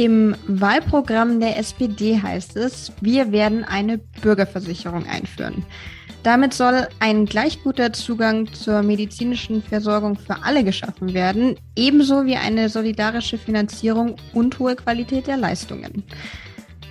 [0.00, 5.62] Im Wahlprogramm der SPD heißt es, wir werden eine Bürgerversicherung einführen.
[6.22, 12.36] Damit soll ein gleich guter Zugang zur medizinischen Versorgung für alle geschaffen werden, ebenso wie
[12.36, 16.02] eine solidarische Finanzierung und hohe Qualität der Leistungen.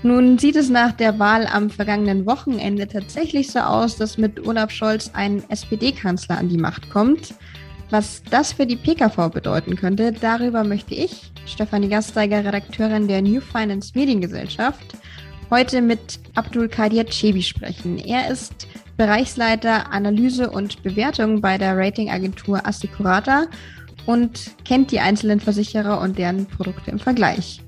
[0.04, 4.70] Nun sieht es nach der Wahl am vergangenen Wochenende tatsächlich so aus, dass mit Olaf
[4.70, 7.34] Scholz ein SPD-Kanzler an die Macht kommt.
[7.90, 13.42] Was das für die PKV bedeuten könnte, darüber möchte ich, Stefanie Gasteiger, Redakteurin der New
[13.42, 14.94] Finance Mediengesellschaft,
[15.50, 17.98] heute mit Abdul Kadir Chebi sprechen.
[17.98, 23.48] Er ist Bereichsleiter Analyse und Bewertung bei der Ratingagentur Assicurata
[24.06, 27.62] und kennt die einzelnen Versicherer und deren Produkte im Vergleich.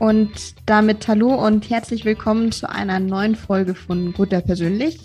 [0.00, 0.30] Und
[0.66, 4.98] damit hallo und herzlich willkommen zu einer neuen Folge von Guter Persönlich,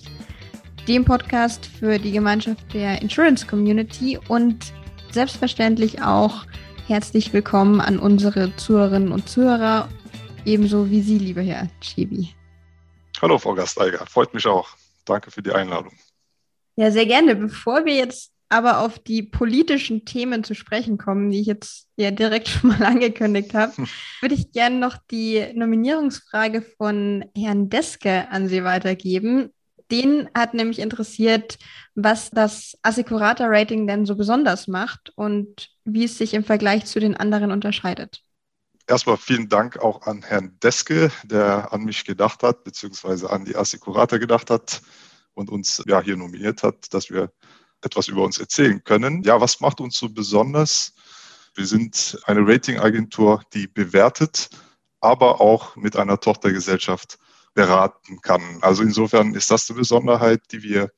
[0.88, 4.74] dem Podcast für die Gemeinschaft der Insurance Community und
[5.12, 6.46] selbstverständlich auch
[6.88, 9.90] herzlich willkommen an unsere Zuhörerinnen und Zuhörer,
[10.44, 12.30] ebenso wie Sie, lieber Herr Chibi.
[13.22, 14.70] Hallo, Frau Gasteiger, freut mich auch.
[15.06, 15.94] Danke für die Einladung.
[16.76, 17.36] Ja, sehr gerne.
[17.36, 22.10] Bevor wir jetzt aber auf die politischen Themen zu sprechen kommen, die ich jetzt ja
[22.10, 23.88] direkt schon mal angekündigt habe, hm.
[24.22, 29.52] würde ich gerne noch die Nominierungsfrage von Herrn Deske an Sie weitergeben.
[29.92, 31.60] Den hat nämlich interessiert,
[31.96, 37.18] was das Assicurata-Rating denn so besonders macht und wie es sich im Vergleich zu den
[37.18, 38.22] anderen unterscheidet.
[38.88, 43.56] Erstmal vielen Dank auch an Herrn Deske, der an mich gedacht hat, beziehungsweise an die
[43.56, 44.82] Assicurata gedacht hat
[45.34, 47.32] und uns ja hier nominiert hat, dass wir
[47.82, 49.24] etwas über uns erzählen können.
[49.24, 50.94] Ja, was macht uns so besonders?
[51.54, 54.50] Wir sind eine Ratingagentur, die bewertet,
[55.00, 57.18] aber auch mit einer Tochtergesellschaft
[57.54, 58.60] beraten kann.
[58.62, 60.92] Also insofern ist das eine Besonderheit, die wir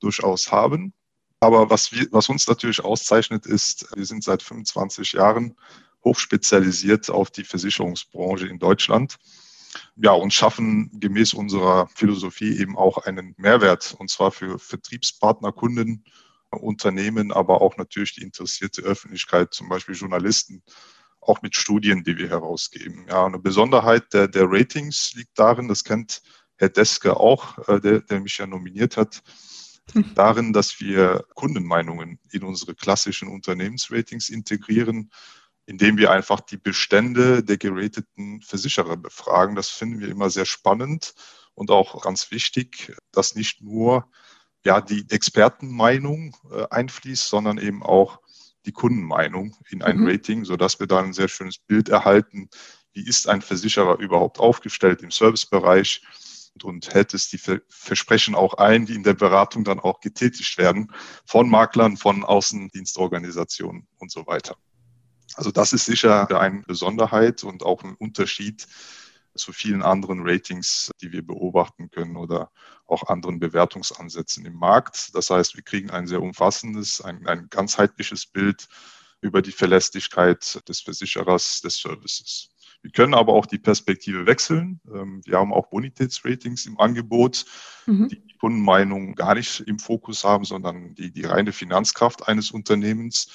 [0.00, 0.92] durchaus haben.
[1.40, 5.56] Aber was, wir, was uns natürlich auszeichnet, ist, wir sind seit 25 Jahren
[6.04, 9.16] hochspezialisiert auf die Versicherungsbranche in Deutschland.
[9.96, 16.04] Ja, und schaffen gemäß unserer Philosophie eben auch einen Mehrwert, und zwar für Vertriebspartner, Kunden,
[16.50, 20.62] Unternehmen, aber auch natürlich die interessierte Öffentlichkeit, zum Beispiel Journalisten,
[21.28, 23.06] auch mit Studien, die wir herausgeben.
[23.08, 26.22] Ja, eine Besonderheit der, der Ratings liegt darin, das kennt
[26.56, 29.22] Herr Deske auch, äh, der, der mich ja nominiert hat,
[29.94, 35.10] liegt darin, dass wir Kundenmeinungen in unsere klassischen Unternehmensratings integrieren
[35.68, 39.54] indem wir einfach die Bestände der gerateten Versicherer befragen.
[39.54, 41.14] Das finden wir immer sehr spannend
[41.52, 44.10] und auch ganz wichtig, dass nicht nur
[44.64, 48.20] ja, die Expertenmeinung äh, einfließt, sondern eben auch
[48.68, 50.06] die Kundenmeinung in ein mhm.
[50.06, 52.50] Rating, sodass wir da ein sehr schönes Bild erhalten,
[52.92, 56.02] wie ist ein Versicherer überhaupt aufgestellt im Servicebereich
[56.52, 60.58] und, und hält es die Versprechen auch ein, die in der Beratung dann auch getätigt
[60.58, 60.92] werden
[61.24, 64.56] von Maklern, von Außendienstorganisationen und so weiter.
[65.34, 68.66] Also das ist sicher eine Besonderheit und auch ein Unterschied
[69.38, 72.50] zu vielen anderen Ratings, die wir beobachten können oder
[72.86, 75.14] auch anderen Bewertungsansätzen im Markt.
[75.14, 78.68] Das heißt, wir kriegen ein sehr umfassendes, ein, ein ganzheitliches Bild
[79.20, 82.50] über die Verlässlichkeit des Versicherers des Services.
[82.82, 84.80] Wir können aber auch die Perspektive wechseln.
[84.92, 87.44] Ähm, wir haben auch Bonitätsratings im Angebot,
[87.86, 88.08] mhm.
[88.08, 93.32] die die Kundenmeinung gar nicht im Fokus haben, sondern die, die reine Finanzkraft eines Unternehmens.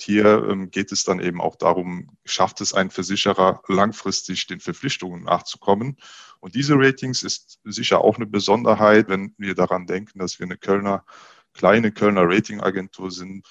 [0.00, 5.24] Hier ähm, geht es dann eben auch darum, schafft es ein Versicherer langfristig den Verpflichtungen
[5.24, 5.96] nachzukommen.
[6.38, 10.56] Und diese Ratings ist sicher auch eine Besonderheit, wenn wir daran denken, dass wir eine
[10.56, 11.04] Kölner,
[11.52, 13.44] kleine Kölner Ratingagentur sind.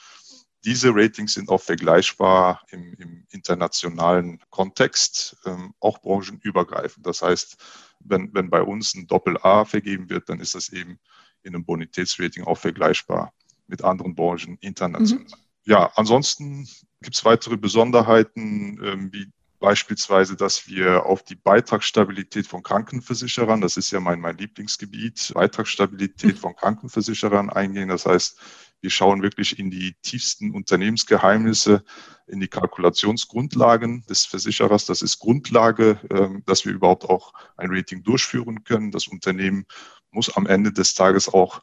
[0.63, 7.05] Diese Ratings sind auch vergleichbar im, im internationalen Kontext, ähm, auch branchenübergreifend.
[7.05, 7.57] Das heißt,
[7.99, 10.97] wenn, wenn bei uns ein Doppel-A vergeben wird, dann ist das eben
[11.43, 13.33] in einem Bonitätsrating auch vergleichbar
[13.67, 15.25] mit anderen Branchen international.
[15.25, 16.67] Mhm ja, ansonsten
[17.01, 19.29] gibt es weitere Besonderheiten, ähm, wie
[19.59, 26.35] beispielsweise, dass wir auf die Beitragsstabilität von Krankenversicherern, das ist ja mein, mein Lieblingsgebiet, Beitragsstabilität
[26.35, 26.39] mhm.
[26.39, 27.89] von Krankenversicherern eingehen.
[27.89, 28.39] Das heißt,
[28.79, 31.83] wir schauen wirklich in die tiefsten Unternehmensgeheimnisse,
[32.27, 34.85] in die Kalkulationsgrundlagen des Versicherers.
[34.85, 38.91] Das ist Grundlage, ähm, dass wir überhaupt auch ein Rating durchführen können.
[38.91, 39.65] Das Unternehmen
[40.11, 41.61] muss am Ende des Tages auch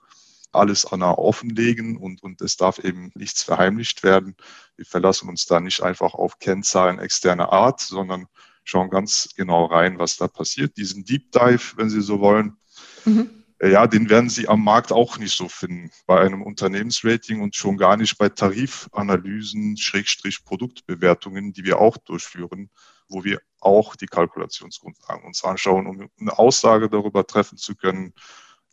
[0.54, 4.36] alles Anna offenlegen und, und es darf eben nichts verheimlicht werden.
[4.76, 8.26] Wir verlassen uns da nicht einfach auf Kennzahlen externer Art, sondern
[8.64, 10.76] schauen ganz genau rein, was da passiert.
[10.76, 12.56] Diesen Deep Dive, wenn Sie so wollen,
[13.04, 13.44] mhm.
[13.64, 17.54] Äh, ja, den werden Sie am Markt auch nicht so finden bei einem Unternehmensrating und
[17.54, 22.70] schon gar nicht bei Tarifanalysen, Schrägstrich Produktbewertungen, die wir auch durchführen,
[23.08, 28.12] wo wir auch die Kalkulationsgrundlagen uns anschauen, um eine Aussage darüber treffen zu können,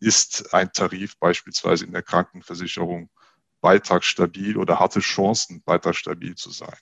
[0.01, 3.09] ist ein Tarif beispielsweise in der Krankenversicherung
[3.61, 6.75] beitragsstabil oder hatte Chancen, beitragsstabil zu sein.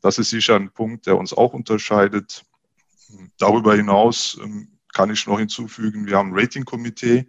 [0.00, 2.44] Das ist sicher ein Punkt, der uns auch unterscheidet.
[3.38, 7.28] darüber hinaus ähm, kann ich noch hinzufügen, wir haben ein Ratingkomitee,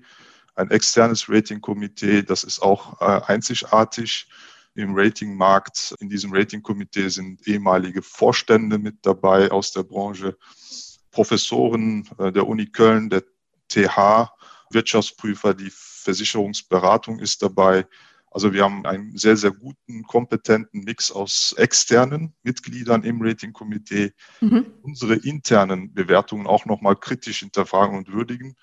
[0.56, 4.28] ein externes Ratingkomitee, das ist auch äh, einzigartig
[4.76, 5.96] im Ratingmarkt.
[6.00, 10.38] In diesem Ratingkomitee sind ehemalige Vorstände mit dabei aus der Branche,
[11.12, 13.24] Professoren äh, der Uni Köln, der
[13.68, 14.32] TH,
[14.72, 17.86] Wirtschaftsprüfer, die Versicherungsberatung ist dabei.
[18.32, 24.66] Also wir haben einen sehr, sehr guten, kompetenten Mix aus externen Mitgliedern im Ratingkomitee, mhm.
[24.84, 28.56] unsere internen Bewertungen auch nochmal kritisch hinterfragen und würdigen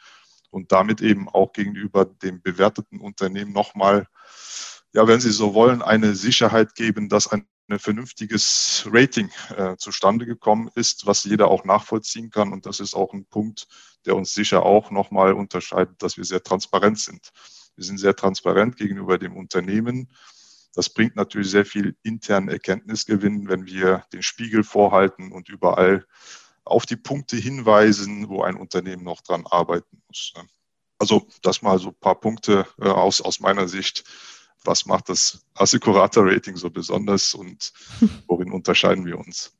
[0.51, 4.07] und damit eben auch gegenüber dem bewerteten Unternehmen nochmal
[4.97, 10.71] ja, wenn Sie so wollen, eine Sicherheit geben, dass ein vernünftiges Rating äh, zustande gekommen
[10.75, 12.53] ist, was jeder auch nachvollziehen kann.
[12.53, 13.67] Und das ist auch ein Punkt,
[14.05, 17.31] der uns sicher auch nochmal unterscheidet, dass wir sehr transparent sind.
[17.75, 20.11] Wir sind sehr transparent gegenüber dem Unternehmen.
[20.75, 26.07] Das bringt natürlich sehr viel internen Erkenntnisgewinn, wenn wir den Spiegel vorhalten und überall
[26.65, 30.35] auf die Punkte hinweisen, wo ein Unternehmen noch dran arbeiten muss.
[30.99, 34.05] Also das mal so ein paar Punkte äh, aus, aus meiner Sicht,
[34.67, 37.73] was macht das Assicurata-Rating so besonders und
[38.27, 39.53] worin unterscheiden wir uns?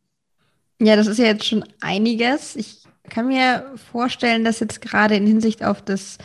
[0.81, 2.57] Ja, das ist ja jetzt schon einiges.
[2.57, 6.19] Ich kann mir vorstellen, dass jetzt gerade in Hinsicht auf das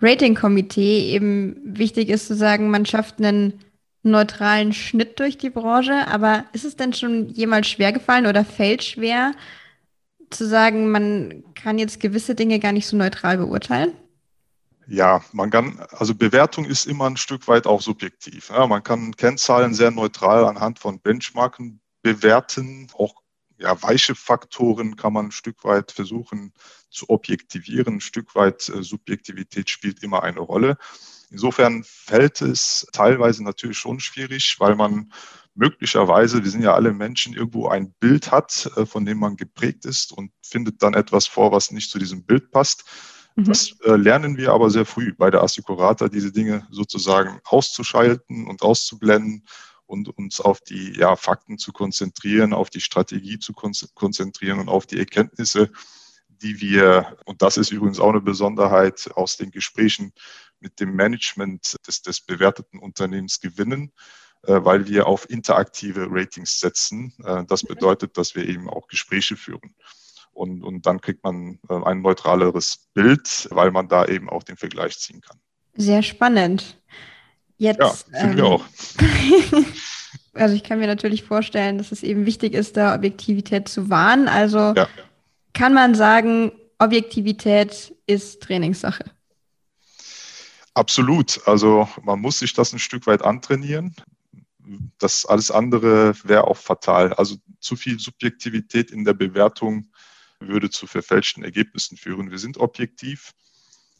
[0.00, 3.60] Rating-Komitee eben wichtig ist zu sagen, man schafft einen
[4.02, 6.06] neutralen Schnitt durch die Branche.
[6.08, 9.32] Aber ist es denn schon jemals schwer gefallen oder fällt schwer
[10.30, 13.92] zu sagen, man kann jetzt gewisse Dinge gar nicht so neutral beurteilen?
[14.90, 18.50] Ja, man kann, also Bewertung ist immer ein Stück weit auch subjektiv.
[18.50, 22.88] Ja, man kann Kennzahlen sehr neutral anhand von Benchmarken bewerten.
[22.94, 23.14] Auch
[23.56, 26.52] ja, weiche Faktoren kann man ein Stück weit versuchen
[26.90, 27.94] zu objektivieren.
[27.94, 30.76] Ein Stück weit äh, Subjektivität spielt immer eine Rolle.
[31.30, 35.12] Insofern fällt es teilweise natürlich schon schwierig, weil man
[35.54, 39.84] möglicherweise, wir sind ja alle Menschen, irgendwo ein Bild hat, äh, von dem man geprägt
[39.84, 42.84] ist und findet dann etwas vor, was nicht zu diesem Bild passt.
[43.36, 43.44] Mhm.
[43.44, 48.62] Das äh, lernen wir aber sehr früh bei der Assicurata, diese Dinge sozusagen auszuschalten und
[48.62, 49.44] auszublenden
[49.86, 54.86] und uns auf die ja, Fakten zu konzentrieren, auf die Strategie zu konzentrieren und auf
[54.86, 55.70] die Erkenntnisse,
[56.28, 60.12] die wir, und das ist übrigens auch eine Besonderheit aus den Gesprächen
[60.60, 63.92] mit dem Management des, des bewerteten Unternehmens gewinnen,
[64.42, 67.12] äh, weil wir auf interaktive Ratings setzen.
[67.24, 67.68] Äh, das mhm.
[67.68, 69.74] bedeutet, dass wir eben auch Gespräche führen.
[70.32, 74.56] Und, und dann kriegt man äh, ein neutraleres Bild, weil man da eben auch den
[74.56, 75.38] Vergleich ziehen kann.
[75.74, 76.78] Sehr spannend.
[77.58, 78.64] Jetzt, ja, finden ähm, wir auch.
[80.34, 84.28] also ich kann mir natürlich vorstellen, dass es eben wichtig ist, da Objektivität zu wahren.
[84.28, 84.88] Also ja.
[85.52, 89.04] kann man sagen, Objektivität ist Trainingssache.
[90.74, 91.40] Absolut.
[91.46, 93.94] Also man muss sich das ein Stück weit antrainieren.
[94.98, 97.12] Das alles andere wäre auch fatal.
[97.12, 99.90] Also zu viel Subjektivität in der Bewertung
[100.40, 102.30] würde zu verfälschten Ergebnissen führen.
[102.30, 103.32] Wir sind objektiv.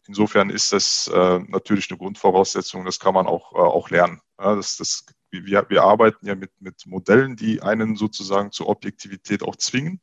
[0.09, 4.21] Insofern ist das äh, natürlich eine Grundvoraussetzung, das kann man auch, äh, auch lernen.
[4.41, 9.43] Ja, das, das, wir, wir arbeiten ja mit, mit Modellen, die einen sozusagen zur Objektivität
[9.43, 10.01] auch zwingen.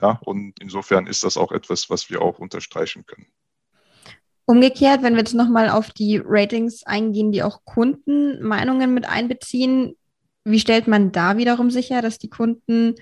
[0.00, 3.26] Ja, und insofern ist das auch etwas, was wir auch unterstreichen können.
[4.46, 9.96] Umgekehrt, wenn wir jetzt nochmal auf die Ratings eingehen, die auch Kundenmeinungen mit einbeziehen,
[10.44, 12.94] wie stellt man da wiederum sicher, dass die Kunden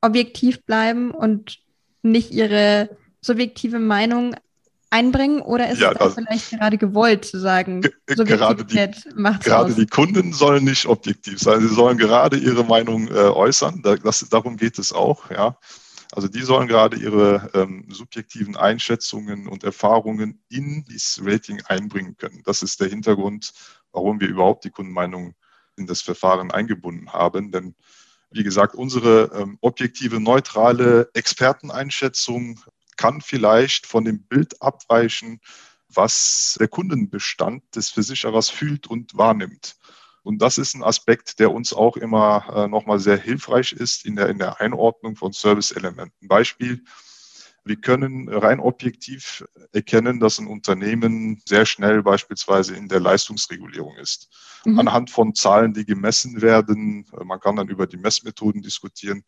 [0.00, 1.60] objektiv bleiben und
[2.02, 4.34] nicht ihre subjektive Meinung
[4.90, 8.90] einbringen oder ist ja, es auch vielleicht gerade gewollt zu sagen, gerade die,
[9.44, 14.26] gerade die Kunden sollen nicht objektiv sein, sie sollen gerade ihre Meinung äh, äußern, das,
[14.30, 15.58] darum geht es auch, ja.
[16.12, 22.40] Also die sollen gerade ihre ähm, subjektiven Einschätzungen und Erfahrungen in dieses Rating einbringen können.
[22.46, 23.52] Das ist der Hintergrund,
[23.92, 25.34] warum wir überhaupt die Kundenmeinung
[25.76, 27.74] in das Verfahren eingebunden haben, denn
[28.30, 32.60] wie gesagt, unsere ähm, objektive, neutrale Experteneinschätzung
[32.96, 35.40] kann vielleicht von dem Bild abweichen,
[35.88, 39.76] was der Kundenbestand des Versicherers fühlt und wahrnimmt.
[40.22, 44.16] Und das ist ein Aspekt, der uns auch immer äh, nochmal sehr hilfreich ist in
[44.16, 46.28] der, in der Einordnung von Service-Elementen.
[46.28, 46.84] Beispiel,
[47.68, 54.28] wir können rein objektiv erkennen, dass ein Unternehmen sehr schnell beispielsweise in der Leistungsregulierung ist.
[54.64, 54.78] Mhm.
[54.80, 57.06] Anhand von Zahlen, die gemessen werden.
[57.24, 59.22] Man kann dann über die Messmethoden diskutieren.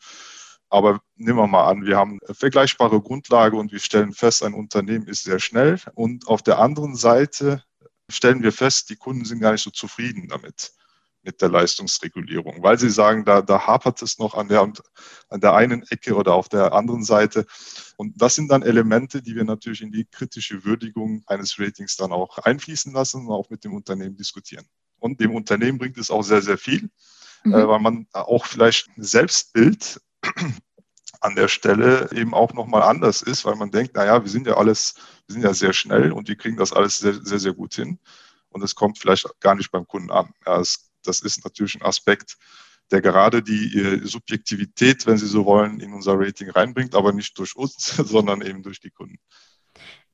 [0.71, 4.55] Aber nehmen wir mal an, wir haben eine vergleichbare Grundlage und wir stellen fest, ein
[4.55, 5.79] Unternehmen ist sehr schnell.
[5.95, 7.63] Und auf der anderen Seite
[8.09, 10.73] stellen wir fest, die Kunden sind gar nicht so zufrieden damit
[11.23, 14.73] mit der Leistungsregulierung, weil sie sagen, da, da hapert es noch an der,
[15.29, 17.47] an der einen Ecke oder auf der anderen Seite.
[17.97, 22.13] Und das sind dann Elemente, die wir natürlich in die kritische Würdigung eines Ratings dann
[22.13, 24.67] auch einfließen lassen und auch mit dem Unternehmen diskutieren.
[24.99, 26.91] Und dem Unternehmen bringt es auch sehr, sehr viel,
[27.45, 27.55] mhm.
[27.55, 30.01] äh, weil man auch vielleicht ein Selbstbild
[31.21, 34.57] an der Stelle eben auch nochmal anders ist, weil man denkt, naja, wir sind ja
[34.57, 34.95] alles,
[35.27, 37.99] wir sind ja sehr schnell und wir kriegen das alles sehr, sehr, sehr gut hin.
[38.49, 40.33] Und es kommt vielleicht gar nicht beim Kunden an.
[40.47, 42.37] Ja, das, das ist natürlich ein Aspekt,
[42.91, 47.55] der gerade die Subjektivität, wenn Sie so wollen, in unser Rating reinbringt, aber nicht durch
[47.57, 49.19] uns, sondern eben durch die Kunden.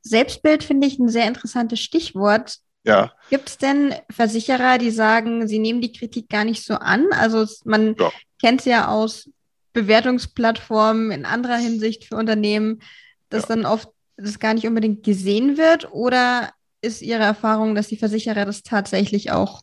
[0.03, 2.59] Selbstbild finde ich ein sehr interessantes Stichwort.
[2.85, 3.13] Ja.
[3.31, 7.07] Gibt es denn Versicherer, die sagen, sie nehmen die Kritik gar nicht so an?
[7.11, 8.13] Also man ja.
[8.41, 9.29] kennt es ja aus
[9.73, 12.81] Bewertungsplattformen in anderer Hinsicht für Unternehmen,
[13.29, 13.57] dass ja.
[13.57, 15.91] dann oft das gar nicht unbedingt gesehen wird?
[15.91, 19.63] Oder ist Ihre Erfahrung, dass die Versicherer das tatsächlich auch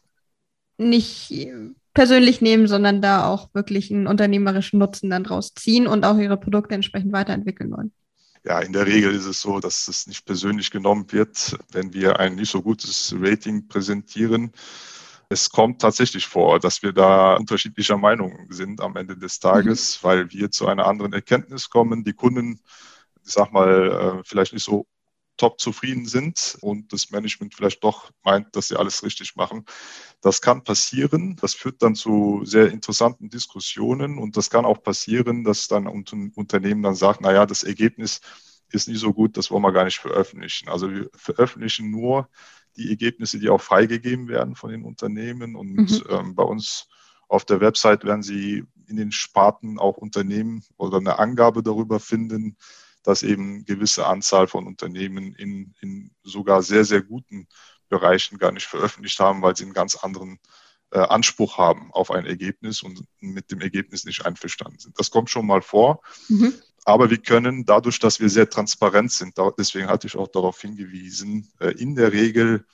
[0.90, 1.34] nicht
[1.94, 6.38] persönlich nehmen, sondern da auch wirklich einen unternehmerischen Nutzen dann draus ziehen und auch ihre
[6.38, 7.92] Produkte entsprechend weiterentwickeln wollen?
[8.46, 12.20] Ja, in der Regel ist es so, dass es nicht persönlich genommen wird, wenn wir
[12.20, 14.52] ein nicht so gutes Rating präsentieren.
[15.30, 20.08] Es kommt tatsächlich vor, dass wir da unterschiedlicher Meinung sind am Ende des Tages, mhm.
[20.08, 22.04] weil wir zu einer anderen Erkenntnis kommen.
[22.04, 22.60] Die Kunden,
[23.26, 24.88] ich sag mal, äh, vielleicht nicht so
[25.38, 29.66] top zufrieden sind und das Management vielleicht doch meint, dass sie alles richtig machen.
[30.22, 31.36] Das kann passieren.
[31.42, 36.32] Das führt dann zu sehr interessanten Diskussionen und das kann auch passieren, dass dann ein
[36.36, 38.22] Unternehmen dann sagt, na ja, das Ergebnis
[38.70, 40.70] ist nicht so gut, das wollen wir gar nicht veröffentlichen.
[40.70, 42.30] Also wir veröffentlichen nur
[42.76, 46.04] die Ergebnisse, die auch freigegeben werden von den Unternehmen und mhm.
[46.10, 46.88] ähm, bei uns
[47.28, 52.58] auf der Website werden Sie in den Sparten auch Unternehmen oder eine Angabe darüber finden,
[53.04, 57.48] dass eben gewisse Anzahl von Unternehmen in, in sogar sehr, sehr guten
[57.90, 60.40] Bereichen gar nicht veröffentlicht haben, weil sie einen ganz anderen
[60.92, 65.00] äh, Anspruch haben auf ein Ergebnis und mit dem Ergebnis nicht einverstanden sind.
[65.00, 66.02] Das kommt schon mal vor.
[66.30, 66.54] Mhm.
[66.86, 71.52] Aber wir können dadurch, dass wir sehr transparent sind, deswegen hatte ich auch darauf hingewiesen,
[71.60, 72.66] äh, in der Regel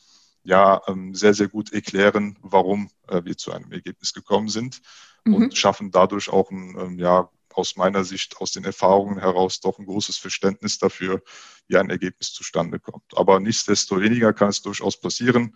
[0.44, 4.82] ja ähm, sehr, sehr gut erklären, warum äh, wir zu einem Ergebnis gekommen sind
[5.26, 5.34] mhm.
[5.36, 9.80] und schaffen dadurch auch ein ähm, ja, aus meiner Sicht, aus den Erfahrungen heraus doch
[9.80, 11.22] ein großes Verständnis dafür,
[11.68, 13.04] wie ein Ergebnis zustande kommt.
[13.16, 15.56] Aber nichtsdestoweniger kann es durchaus passieren,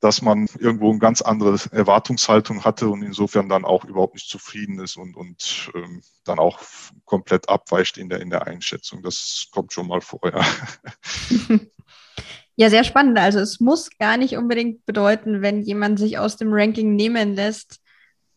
[0.00, 4.78] dass man irgendwo eine ganz andere Erwartungshaltung hatte und insofern dann auch überhaupt nicht zufrieden
[4.78, 6.60] ist und, und ähm, dann auch
[7.04, 9.02] komplett abweicht in der, in der Einschätzung.
[9.02, 10.44] Das kommt schon mal vor, ja.
[12.60, 13.16] Ja, sehr spannend.
[13.20, 17.78] Also es muss gar nicht unbedingt bedeuten, wenn jemand sich aus dem Ranking nehmen lässt,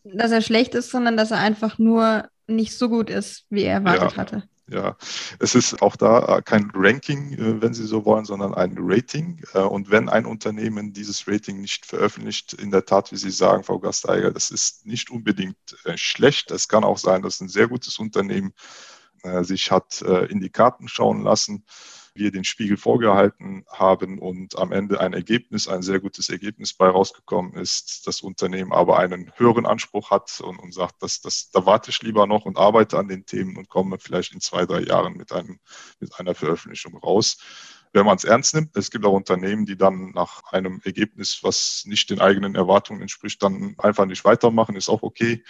[0.04, 3.74] dass er schlecht ist, sondern dass er einfach nur nicht so gut ist, wie er
[3.74, 4.16] erwartet ja.
[4.16, 4.42] hatte.
[4.68, 4.96] Ja,
[5.38, 9.42] es ist auch da äh, kein Ranking, äh, wenn Sie so wollen, sondern ein Rating.
[9.52, 13.64] Äh, und wenn ein Unternehmen dieses Rating nicht veröffentlicht, in der Tat, wie Sie sagen,
[13.64, 15.56] Frau Gasteiger, das ist nicht unbedingt
[15.96, 16.50] schlecht.
[16.52, 18.52] Es kann auch sein, dass ein sehr gutes Unternehmen
[19.42, 21.64] sich hat in die Karten schauen lassen
[22.14, 26.88] wir den Spiegel vorgehalten haben und am Ende ein Ergebnis, ein sehr gutes Ergebnis bei
[26.88, 31.64] rausgekommen ist, das Unternehmen aber einen höheren Anspruch hat und, und sagt, dass, dass, da
[31.66, 34.80] warte ich lieber noch und arbeite an den Themen und komme vielleicht in zwei, drei
[34.82, 35.58] Jahren mit, einem,
[36.00, 37.38] mit einer Veröffentlichung raus
[37.92, 38.76] wenn man es ernst nimmt.
[38.76, 43.42] Es gibt auch Unternehmen, die dann nach einem Ergebnis, was nicht den eigenen Erwartungen entspricht,
[43.42, 45.44] dann einfach nicht weitermachen, ist auch okay.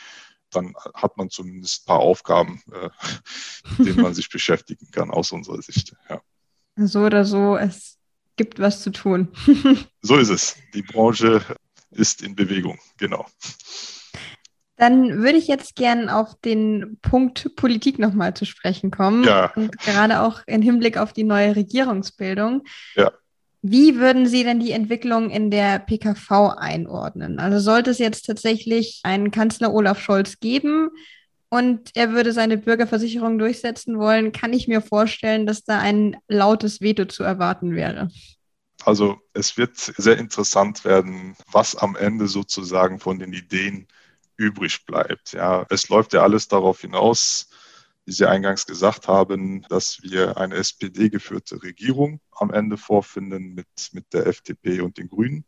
[0.51, 2.91] Dann hat man zumindest ein paar Aufgaben, äh,
[3.79, 5.95] mit denen man sich beschäftigen kann, aus unserer Sicht.
[6.09, 6.21] Ja.
[6.77, 7.99] So oder so, es
[8.37, 9.29] gibt was zu tun.
[10.03, 10.57] so ist es.
[10.75, 11.43] Die Branche
[11.91, 13.27] ist in Bewegung, genau.
[14.77, 19.23] Dann würde ich jetzt gern auf den Punkt Politik nochmal zu sprechen kommen.
[19.25, 19.53] Ja.
[19.55, 22.65] Und gerade auch im Hinblick auf die neue Regierungsbildung.
[22.97, 23.13] Ja.
[23.61, 27.39] Wie würden Sie denn die Entwicklung in der PKV einordnen?
[27.39, 30.91] Also sollte es jetzt tatsächlich einen Kanzler Olaf Scholz geben,
[31.53, 36.81] und er würde seine Bürgerversicherung durchsetzen wollen, kann ich mir vorstellen, dass da ein lautes
[36.81, 38.09] Veto zu erwarten wäre.
[38.87, 43.87] Also es wird sehr interessant werden, was am Ende sozusagen von den Ideen
[44.39, 45.35] übrig bleibt.
[45.35, 47.51] Ja, es läuft ja alles darauf hinaus,
[48.07, 54.11] wie Sie eingangs gesagt haben, dass wir eine SPD-geführte Regierung am Ende vorfinden mit, mit
[54.15, 55.45] der FDP und den Grünen.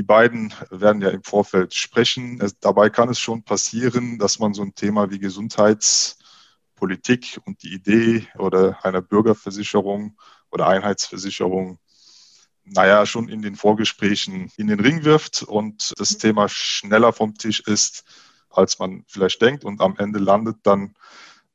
[0.00, 2.40] Die beiden werden ja im Vorfeld sprechen.
[2.40, 7.74] Es, dabei kann es schon passieren, dass man so ein Thema wie Gesundheitspolitik und die
[7.74, 10.16] Idee oder einer Bürgerversicherung
[10.50, 11.78] oder Einheitsversicherung
[12.64, 17.60] naja, schon in den Vorgesprächen in den Ring wirft und das Thema schneller vom Tisch
[17.60, 18.04] ist,
[18.48, 19.66] als man vielleicht denkt.
[19.66, 20.94] Und am Ende landet dann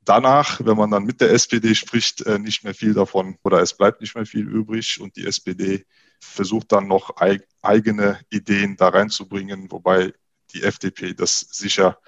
[0.03, 3.75] danach, wenn man dann mit der SPD spricht, äh, nicht mehr viel davon oder es
[3.75, 5.83] bleibt nicht mehr viel übrig und die SPD
[6.25, 7.15] versucht dann noch
[7.61, 10.13] eigene Ideen da reinzubringen, wobei
[10.53, 11.99] die FDP das sicher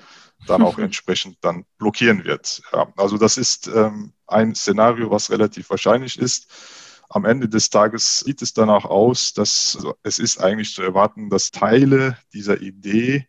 [0.46, 2.62] dann auch entsprechend dann blockieren wird.
[2.72, 6.48] Ja, also das ist ähm, ein Szenario, was relativ wahrscheinlich ist.
[7.10, 11.30] Am Ende des Tages sieht es danach aus, dass also es ist eigentlich zu erwarten,
[11.30, 13.28] dass Teile dieser Idee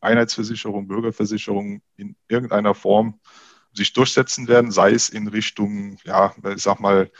[0.00, 3.20] Einheitsversicherung, Bürgerversicherung in irgendeiner Form
[3.72, 7.10] sich durchsetzen werden, sei es in Richtung, ja, ich sag mal,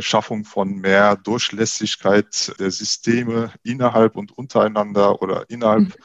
[0.00, 5.96] Schaffung von mehr Durchlässigkeit der Systeme innerhalb und untereinander oder innerhalb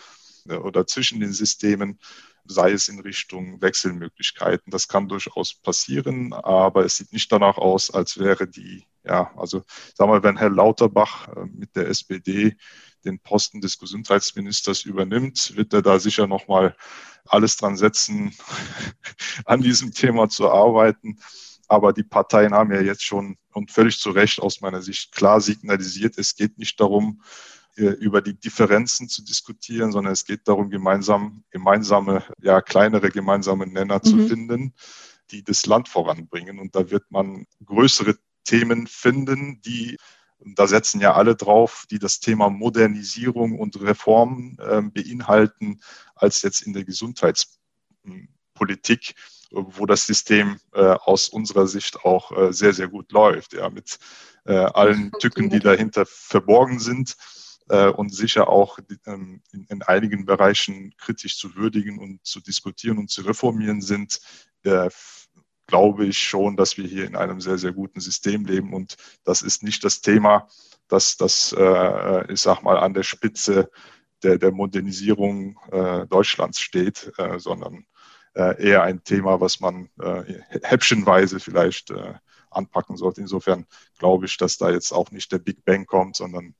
[0.45, 0.57] mhm.
[0.57, 1.99] oder zwischen den Systemen,
[2.45, 4.71] sei es in Richtung Wechselmöglichkeiten.
[4.71, 9.63] Das kann durchaus passieren, aber es sieht nicht danach aus, als wäre die, ja, also
[9.93, 12.55] sagen wir, wenn Herr Lauterbach äh, mit der SPD
[13.03, 16.75] den Posten des Gesundheitsministers übernimmt, wird er da sicher nochmal
[17.27, 18.35] alles dran setzen,
[19.45, 21.19] an diesem Thema zu arbeiten.
[21.67, 25.41] Aber die Parteien haben ja jetzt schon und völlig zu Recht aus meiner Sicht klar
[25.41, 27.21] signalisiert, es geht nicht darum,
[27.77, 33.67] äh, über die Differenzen zu diskutieren, sondern es geht darum, gemeinsam, gemeinsame, ja, kleinere gemeinsame
[33.67, 34.07] Nenner mhm.
[34.07, 34.73] zu finden,
[35.31, 36.59] die das Land voranbringen.
[36.59, 39.97] Und da wird man größere Themen finden, die,
[40.39, 45.81] da setzen ja alle drauf, die das Thema Modernisierung und Reform äh, beinhalten,
[46.15, 49.15] als jetzt in der Gesundheitspolitik
[49.51, 53.99] wo das System äh, aus unserer Sicht auch äh, sehr, sehr gut läuft, ja, mit
[54.45, 57.15] äh, allen Tücken, die dahinter verborgen sind
[57.69, 62.97] äh, und sicher auch ähm, in, in, einigen Bereichen kritisch zu würdigen und zu diskutieren
[62.97, 64.19] und zu reformieren sind,
[64.63, 64.89] äh,
[65.67, 68.73] glaube ich schon, dass wir hier in einem sehr, sehr guten System leben.
[68.73, 70.47] Und das ist nicht das Thema,
[70.87, 73.71] das, das äh, ich sag mal, an der Spitze
[74.23, 75.59] der, der Modernisierung
[76.09, 77.85] Deutschlands steht, sondern
[78.35, 82.13] eher ein Thema, was man äh, häppchenweise vielleicht äh,
[82.49, 83.21] anpacken sollte.
[83.21, 83.65] Insofern
[83.97, 86.55] glaube ich, dass da jetzt auch nicht der Big Bang kommt, sondern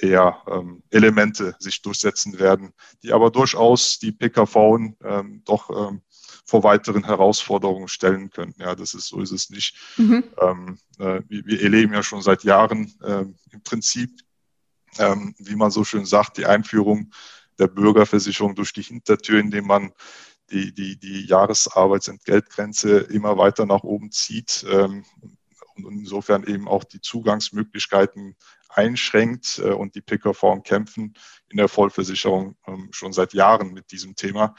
[0.00, 2.72] eher ähm, Elemente sich durchsetzen werden,
[3.02, 4.56] die aber durchaus die PKV
[5.04, 6.00] ähm, doch ähm,
[6.44, 8.54] vor weiteren Herausforderungen stellen können.
[8.58, 9.76] Ja, das ist so ist es nicht.
[9.96, 10.24] Mhm.
[10.40, 14.10] Ähm, äh, wir, wir, erleben ja schon seit Jahren äh, im Prinzip,
[14.98, 17.10] ähm, wie man so schön sagt, die Einführung
[17.58, 19.92] der Bürgerversicherung durch die Hintertür, indem man
[20.50, 25.04] die, die, die Jahresarbeitsentgeltgrenze immer weiter nach oben zieht ähm,
[25.76, 28.36] und insofern eben auch die Zugangsmöglichkeiten
[28.68, 31.14] einschränkt äh, und die PKV kämpfen
[31.48, 34.54] in der Vollversicherung ähm, schon seit Jahren mit diesem Thema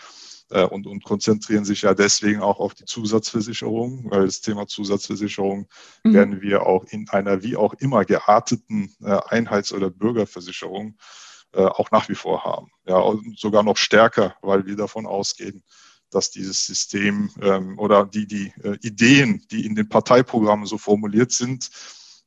[0.49, 5.67] äh, und, und konzentrieren sich ja deswegen auch auf die Zusatzversicherung, weil das Thema Zusatzversicherung
[6.03, 6.13] mhm.
[6.13, 10.97] werden wir auch in einer wie auch immer gearteten äh, Einheits- oder Bürgerversicherung
[11.55, 12.71] auch nach wie vor haben.
[12.85, 15.63] Ja, und sogar noch stärker, weil wir davon ausgehen,
[16.13, 21.31] dass dieses System ähm, oder die, die äh, Ideen, die in den Parteiprogrammen so formuliert
[21.31, 21.69] sind,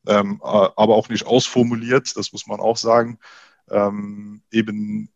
[0.07, 3.19] ähm, äh, aber auch nicht ausformuliert, das muss man auch sagen,
[3.71, 5.11] ähm, eben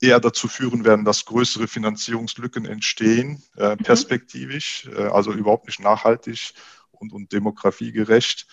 [0.00, 3.78] eher dazu führen werden, dass größere Finanzierungslücken entstehen, äh, mhm.
[3.78, 6.54] perspektivisch, äh, also überhaupt nicht nachhaltig
[6.90, 8.46] und, und demografiegerecht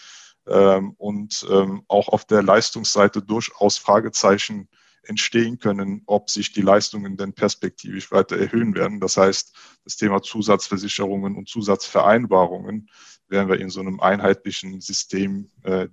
[0.47, 4.67] ähm, und ähm, auch auf der Leistungsseite durchaus Fragezeichen
[5.03, 8.99] entstehen können, ob sich die Leistungen denn perspektivisch weiter erhöhen werden.
[8.99, 12.89] Das heißt, das Thema Zusatzversicherungen und Zusatzvereinbarungen
[13.27, 15.88] werden wir in so einem einheitlichen System, äh,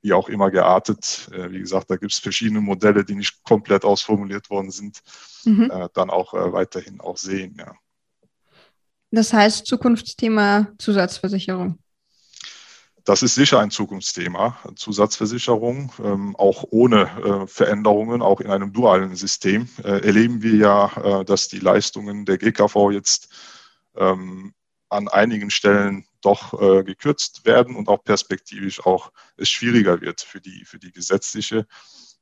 [0.00, 3.84] wie auch immer geartet, äh, wie gesagt, da gibt es verschiedene Modelle, die nicht komplett
[3.84, 5.00] ausformuliert worden sind,
[5.44, 5.70] mhm.
[5.70, 7.56] äh, dann auch äh, weiterhin auch sehen.
[7.58, 7.74] Ja.
[9.12, 11.78] Das heißt Zukunftsthema Zusatzversicherung.
[13.04, 19.16] Das ist sicher ein Zukunftsthema, Zusatzversicherung, ähm, auch ohne äh, Veränderungen, auch in einem dualen
[19.16, 19.68] System.
[19.82, 23.28] Äh, erleben wir ja, äh, dass die Leistungen der GKV jetzt
[23.96, 24.54] ähm,
[24.88, 30.40] an einigen Stellen doch äh, gekürzt werden und auch perspektivisch auch es schwieriger wird für
[30.40, 31.66] die, für die gesetzliche.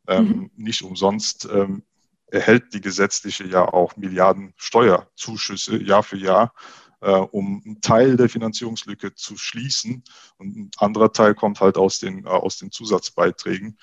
[0.08, 0.50] Ähm, mhm.
[0.56, 1.82] Nicht umsonst ähm,
[2.26, 6.54] erhält die gesetzliche ja auch Milliarden Steuerzuschüsse Jahr für Jahr
[7.00, 10.04] äh, um einen Teil der Finanzierungslücke zu schließen.
[10.38, 13.78] Und ein anderer Teil kommt halt aus den, äh, aus den Zusatzbeiträgen.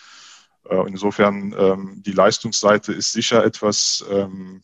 [0.70, 4.62] Äh, insofern, ähm, die Leistungsseite ist sicher etwas, ähm,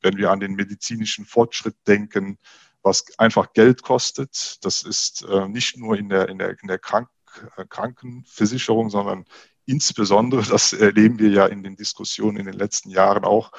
[0.00, 2.38] wenn wir an den medizinischen Fortschritt denken,
[2.82, 4.58] was einfach Geld kostet.
[4.62, 7.08] Das ist äh, nicht nur in der, in der, in der Krank
[7.56, 9.24] äh, Krankenversicherung, sondern
[9.64, 13.52] insbesondere, das erleben wir ja in den Diskussionen in den letzten Jahren auch,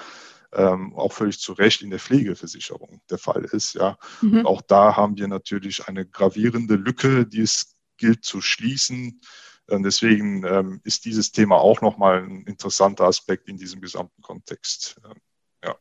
[0.55, 3.73] ähm, auch völlig zu Recht in der Pflegeversicherung der Fall ist.
[3.75, 3.97] Ja.
[4.21, 4.45] Mhm.
[4.45, 9.21] Auch da haben wir natürlich eine gravierende Lücke, die es gilt zu schließen.
[9.67, 14.97] Und deswegen ähm, ist dieses Thema auch nochmal ein interessanter Aspekt in diesem gesamten Kontext.
[15.05, 15.17] Ähm,
[15.63, 15.75] ja.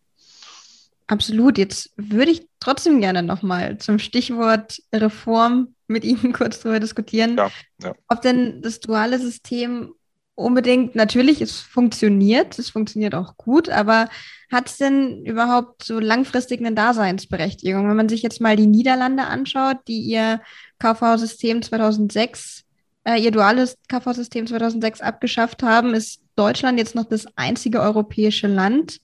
[1.09, 1.59] Absolut.
[1.59, 7.51] Jetzt würde ich trotzdem gerne nochmal zum Stichwort Reform mit Ihnen kurz darüber diskutieren, ja,
[7.83, 7.95] ja.
[8.09, 9.95] ob denn das duale System
[10.35, 14.09] unbedingt, natürlich, es funktioniert, es funktioniert auch gut, aber
[14.51, 17.89] hat es denn überhaupt so langfristig eine Daseinsberechtigung?
[17.89, 20.41] Wenn man sich jetzt mal die Niederlande anschaut, die ihr
[20.79, 22.65] KV-System 2006,
[23.05, 29.01] äh, ihr duales KV-System 2006 abgeschafft haben, ist Deutschland jetzt noch das einzige europäische Land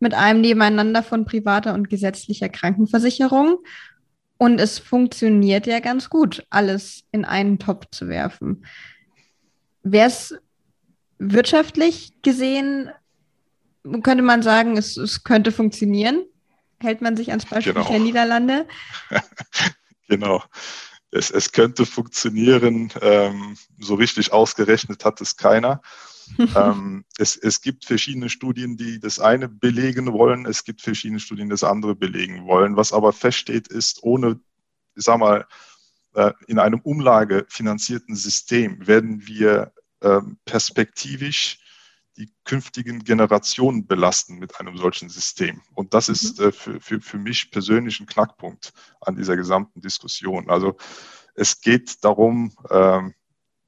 [0.00, 3.58] mit einem Nebeneinander von privater und gesetzlicher Krankenversicherung.
[4.38, 8.64] Und es funktioniert ja ganz gut, alles in einen Topf zu werfen.
[9.82, 10.34] Wäre es
[11.20, 12.90] wirtschaftlich gesehen,
[14.02, 16.24] könnte man sagen, es, es, könnte funktionieren?
[16.80, 17.88] Hält man sich ans Beispiel genau.
[17.88, 18.66] der Niederlande?
[20.08, 20.42] genau.
[21.12, 22.90] Es, es, könnte funktionieren.
[23.02, 25.82] Ähm, so richtig ausgerechnet hat es keiner.
[26.56, 30.46] ähm, es, es, gibt verschiedene Studien, die das eine belegen wollen.
[30.46, 32.76] Es gibt verschiedene Studien, die das andere belegen wollen.
[32.76, 34.40] Was aber feststeht, ist, ohne,
[34.94, 35.46] ich sag mal,
[36.14, 39.72] äh, in einem umlagefinanzierten System werden wir
[40.44, 41.58] perspektivisch
[42.16, 45.62] die künftigen Generationen belasten mit einem solchen System.
[45.74, 46.46] Und das ist mhm.
[46.46, 50.50] äh, für, für, für mich persönlich ein Knackpunkt an dieser gesamten Diskussion.
[50.50, 50.76] Also
[51.34, 53.14] es geht darum, ähm,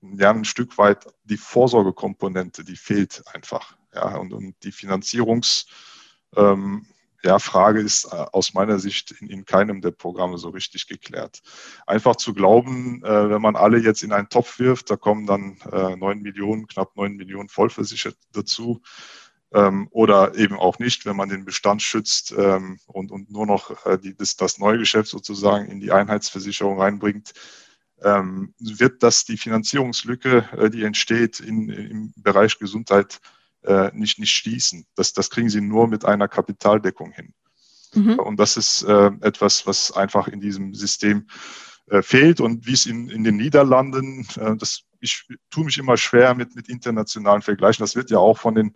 [0.02, 3.76] ja, ein Stück weit die Vorsorgekomponente, die fehlt einfach.
[3.94, 5.66] Ja, und, und die Finanzierungs,
[6.36, 6.86] ähm,
[7.24, 11.42] ja, Frage ist äh, aus meiner Sicht in, in, keinem der Programme so richtig geklärt.
[11.86, 15.58] Einfach zu glauben, äh, wenn man alle jetzt in einen Topf wirft, da kommen dann
[15.70, 18.82] äh, neun äh, Millionen, knapp neun Millionen Vollversichert dazu.
[19.54, 23.84] Ähm, oder eben auch nicht, wenn man den Bestand schützt ähm, und, und nur noch
[23.84, 27.34] äh, die, das, das neue Geschäft sozusagen in die Einheitsversicherung reinbringt,
[28.02, 33.20] ähm, wird das die Finanzierungslücke, äh, die entsteht in, im Bereich Gesundheit,
[33.64, 34.86] äh, nicht, nicht schließen.
[34.94, 37.34] Das, das kriegen sie nur mit einer Kapitaldeckung hin.
[37.94, 38.18] Mhm.
[38.18, 41.26] Und das ist äh, etwas, was einfach in diesem System
[41.90, 42.40] äh, fehlt.
[42.40, 46.54] Und wie es in, in den Niederlanden, äh, das, ich tue mich immer schwer mit,
[46.54, 47.82] mit internationalen Vergleichen.
[47.82, 48.74] Das wird ja auch von den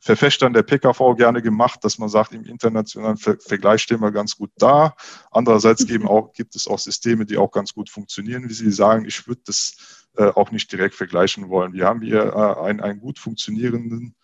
[0.00, 4.36] Verfechtern der PKV gerne gemacht, dass man sagt, im internationalen Ver Vergleich stehen wir ganz
[4.36, 4.94] gut da.
[5.30, 9.06] Andererseits geben auch, gibt es auch Systeme, die auch ganz gut funktionieren, wie Sie sagen.
[9.06, 11.72] Ich würde das äh, auch nicht direkt vergleichen wollen.
[11.72, 14.14] Wir haben hier äh, einen, einen gut funktionierenden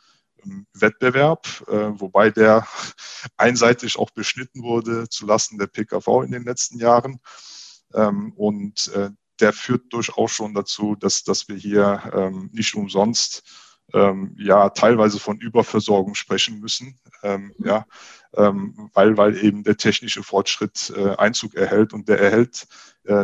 [0.75, 2.67] Wettbewerb, äh, wobei der
[3.37, 7.21] einseitig auch beschnitten wurde zulasten der PKV in den letzten Jahren.
[7.95, 13.43] Ähm, und äh, der führt durchaus schon dazu, dass, dass wir hier ähm, nicht umsonst
[13.93, 17.85] ähm, ja teilweise von Überversorgung sprechen müssen, ähm, ja,
[18.33, 21.93] weil, weil eben der technische Fortschritt äh, Einzug erhält.
[21.93, 22.69] Und der erhält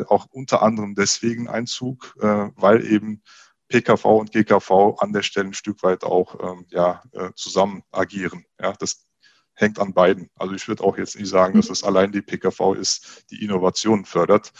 [0.09, 3.23] auch unter anderem deswegen Einzug, weil eben
[3.69, 8.45] PKV und GKV an der Stelle ein Stück weit auch ähm, ja, äh, zusammen agieren.
[8.61, 9.07] Ja, das
[9.55, 10.31] hängt an beiden.
[10.37, 14.05] Also ich würde auch jetzt nicht sagen, dass es allein die PKV ist, die Innovation
[14.05, 14.53] fördert.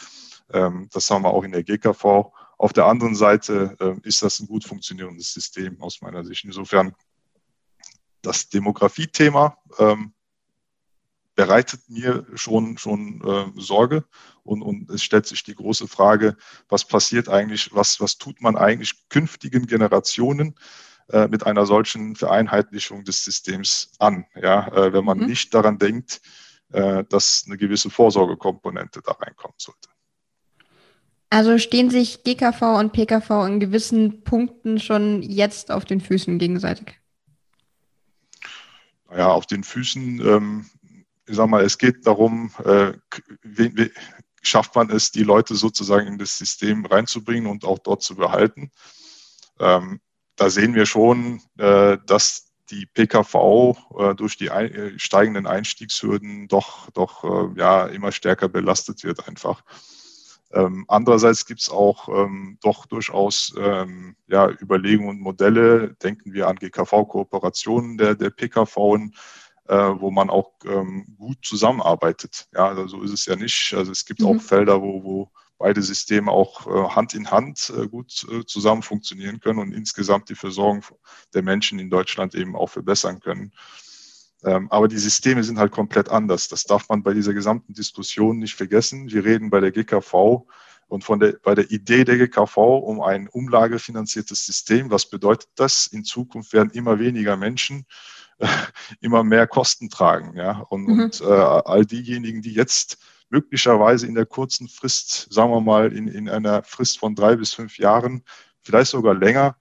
[0.53, 2.33] Ähm, das haben wir auch in der GKV.
[2.59, 6.45] Auf der anderen Seite äh, ist das ein gut funktionierendes System aus meiner Sicht.
[6.45, 6.95] Insofern
[8.23, 10.15] das Demografiethema ähm,
[11.37, 14.05] bereitet mir schon, schon äh, Sorge.
[14.43, 16.37] Und, und es stellt sich die große Frage,
[16.69, 20.57] was passiert eigentlich, was, was tut man eigentlich künftigen Generationen
[21.09, 25.27] äh, mit einer solchen Vereinheitlichung des Systems an, ja, äh, wenn man mhm.
[25.27, 26.21] nicht daran denkt,
[26.73, 29.91] äh, dass eine gewisse Vorsorgekomponente da reinkommen sollte.
[31.29, 36.99] Also stehen sich GKV und PKV in gewissen Punkten schon jetzt auf den Füßen gegenseitig?
[39.11, 40.67] Naja, auf den Füßen ähm,
[41.27, 42.93] ich sag mal, es geht darum, äh,
[43.43, 43.91] wie, wie
[44.43, 48.71] schafft man es, die Leute sozusagen in das System reinzubringen und auch dort zu behalten.
[49.59, 50.01] Ähm,
[50.37, 56.49] da sehen wir schon, äh, dass die PKV äh, durch die ein, äh, steigenden Einstiegshürden
[56.49, 59.63] doch, doch äh, ja, immer stärker belastet wird einfach.
[60.53, 65.95] Ähm, andererseits gibt es auch ähm, doch durchaus ähm, ja, Überlegungen und Modelle.
[66.03, 69.11] Denken wir an GKV-Kooperationen der, der PKV, äh,
[69.69, 72.49] wo man auch ähm, gut zusammenarbeitet.
[72.55, 73.75] Ja, also so ist es ja nicht.
[73.77, 74.27] Also es gibt mhm.
[74.27, 78.83] auch Felder, wo, wo beide Systeme auch äh, Hand in Hand äh, gut äh, zusammen
[78.83, 80.85] funktionieren können und insgesamt die Versorgung
[81.35, 83.53] der Menschen in Deutschland eben auch verbessern können.
[84.45, 86.49] Ähm, aber die Systeme sind halt komplett anders.
[86.49, 89.11] Das darf man bei dieser gesamten Diskussion nicht vergessen.
[89.11, 90.47] Wir reden bei der GKV
[90.89, 94.91] und von der, bei der Idee der GKV um ein umlagefinanziertes System.
[94.91, 95.87] Was bedeutet das?
[95.87, 97.87] In Zukunft werden immer weniger Menschen
[99.01, 100.37] immer mehr Kosten tragen.
[100.37, 100.61] Ja?
[100.69, 101.01] Und, mhm.
[101.01, 106.09] und äh, all diejenigen, die jetzt möglicherweise in der kurzen Frist, sagen wir mal in,
[106.09, 108.25] in einer Frist von drei bis fünf Jahren,
[108.63, 109.57] vielleicht sogar länger,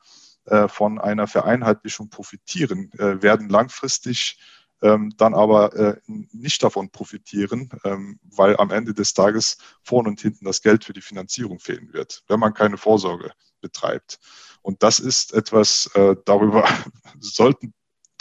[0.45, 4.38] äh, von einer Vereinheitlichung profitieren, äh, werden langfristig
[4.81, 10.21] ähm, dann aber äh, nicht davon profitieren, ähm, weil am Ende des Tages vorne und
[10.21, 14.19] hinten das Geld für die Finanzierung fehlen wird, wenn man keine Vorsorge betreibt.
[14.61, 16.67] Und das ist etwas, äh, darüber
[17.19, 17.73] sollten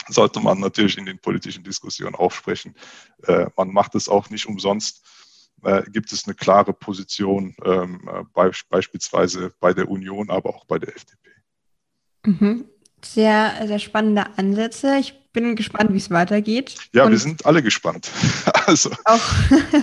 [0.09, 2.75] sollte man natürlich in den politischen Diskussionen auch sprechen.
[3.23, 5.03] Äh, man macht es auch nicht umsonst.
[5.63, 10.77] Äh, gibt es eine klare Position, ähm, bei, beispielsweise bei der Union, aber auch bei
[10.77, 11.29] der FDP.
[12.25, 12.65] Mhm.
[13.03, 14.97] Sehr, sehr spannende Ansätze.
[14.99, 16.75] Ich bin gespannt, wie es weitergeht.
[16.93, 18.09] Ja, Und wir sind alle gespannt.
[18.67, 18.89] Also.
[19.03, 19.21] Auch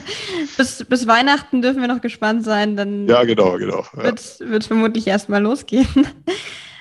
[0.56, 3.87] bis, bis Weihnachten dürfen wir noch gespannt sein, dann ja, genau, genau.
[3.96, 4.02] Ja.
[4.02, 5.87] wird es vermutlich erstmal losgehen.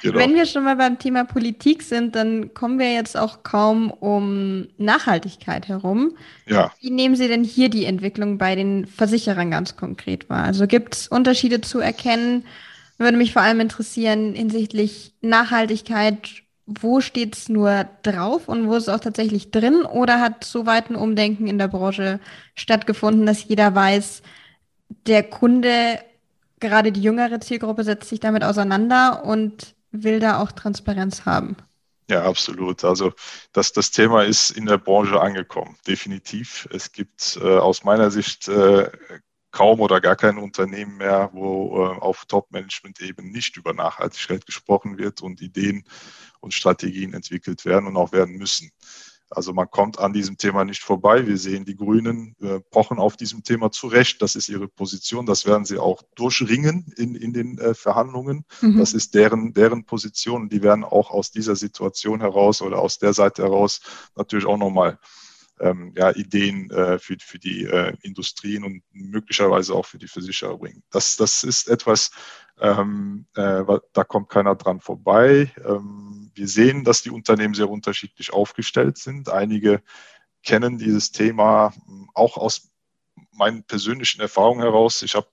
[0.02, 0.18] Genau.
[0.18, 4.68] Wenn wir schon mal beim Thema Politik sind, dann kommen wir jetzt auch kaum um
[4.78, 6.16] Nachhaltigkeit herum.
[6.48, 6.72] Ja.
[6.80, 10.44] Wie nehmen Sie denn hier die Entwicklung bei den Versicherern ganz konkret wahr?
[10.44, 12.46] Also gibt es Unterschiede zu erkennen?
[12.98, 16.30] Würde mich vor allem interessieren hinsichtlich Nachhaltigkeit.
[16.66, 19.84] Wo steht es nur drauf und wo ist es auch tatsächlich drin?
[19.84, 22.20] Oder hat so weit ein Umdenken in der Branche
[22.56, 24.22] stattgefunden, dass jeder weiß,
[25.08, 26.00] der Kunde,
[26.60, 31.56] gerade die jüngere Zielgruppe, setzt sich damit auseinander und will da auch Transparenz haben.
[32.10, 32.84] Ja, absolut.
[32.84, 33.14] Also
[33.54, 36.68] das, das Thema ist in der Branche angekommen, definitiv.
[36.72, 38.92] Es gibt äh, aus meiner Sicht äh,
[39.52, 45.22] kaum oder gar kein Unternehmen mehr, wo äh, auf Top-Management-Ebene nicht über Nachhaltigkeit gesprochen wird
[45.22, 45.86] und Ideen
[46.40, 48.72] und Strategien entwickelt werden und auch werden müssen.
[49.32, 51.26] Also man kommt an diesem Thema nicht vorbei.
[51.26, 54.22] Wir sehen, die Grünen äh, pochen auf diesem Thema zurecht.
[54.22, 55.26] Das ist ihre Position.
[55.26, 58.46] Das werden sie auch durchringen in, in den äh, Verhandlungen.
[58.62, 58.78] Mhm.
[58.78, 60.50] Das ist deren, deren Position.
[60.50, 63.82] Die werden auch aus dieser Situation heraus oder aus der Seite heraus
[64.16, 65.00] natürlich auch nochmal
[65.62, 70.58] ähm, ja, Ideen äh, für, für die äh, Industrien und möglicherweise auch für die Versicherer
[70.58, 70.84] bringen.
[70.92, 72.12] Das, das ist etwas,
[72.62, 75.52] ähm, äh, da kommt keiner dran vorbei.
[75.66, 79.30] Ähm, wir sehen, dass die Unternehmen sehr unterschiedlich aufgestellt sind.
[79.30, 79.82] Einige
[80.44, 82.70] kennen dieses Thema hm, auch aus
[83.32, 85.02] meinen persönlichen Erfahrungen heraus.
[85.02, 85.28] Ich habe